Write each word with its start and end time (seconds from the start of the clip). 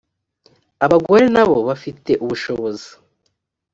abagore 0.85 1.25
nabo 1.33 1.57
bafite 1.67 2.11
ubushobozi 2.23 2.89